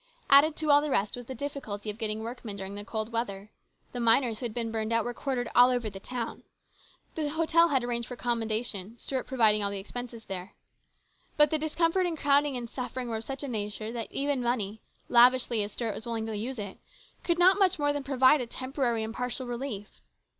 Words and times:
Added 0.31 0.55
to 0.55 0.71
all 0.71 0.81
the 0.81 0.89
rest 0.89 1.15
was 1.15 1.27
the 1.27 1.35
difficulty 1.35 1.91
of 1.91 1.99
getting 1.99 2.21
workmen 2.23 2.55
during 2.57 2.73
the 2.73 2.83
cold 2.83 3.11
weather. 3.11 3.51
The 3.91 3.99
miners 3.99 4.39
who 4.39 4.45
had 4.45 4.53
been 4.55 4.71
burned 4.71 4.91
out 4.91 5.05
THE 5.05 5.13
CONFERENCE. 5.13 5.49
259 5.53 5.75
were 5.75 5.75
quartered 5.75 5.77
all 5.77 5.77
over 5.77 5.89
the 5.91 5.99
town. 5.99 6.43
The 7.13 7.29
hotel 7.29 7.67
had 7.67 7.83
arranged 7.83 8.07
for 8.07 8.15
accommodation, 8.15 8.97
Stuart 8.97 9.25
providing 9.27 9.61
all 9.63 9.69
the 9.69 9.77
expenses 9.77 10.25
there. 10.25 10.55
But 11.37 11.51
the 11.51 11.59
discomfort 11.59 12.07
and 12.07 12.17
crowding 12.17 12.57
and 12.57 12.67
suffering 12.67 13.09
were 13.09 13.17
of 13.17 13.23
such 13.25 13.43
a 13.43 13.47
nature 13.47 13.91
that 13.91 14.11
even 14.11 14.41
money, 14.41 14.81
lavishly 15.07 15.61
as 15.61 15.71
Stuart 15.73 15.93
was 15.93 16.07
willing 16.07 16.25
to 16.25 16.35
use 16.35 16.57
it, 16.57 16.79
could 17.23 17.37
not 17.37 17.59
much 17.59 17.77
more 17.77 17.93
than 17.93 18.03
provide 18.03 18.41
a 18.41 18.47
temporary 18.47 19.03
and 19.03 19.13
partial 19.13 19.45
relief. 19.45 20.01